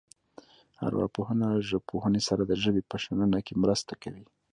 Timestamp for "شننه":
3.03-3.39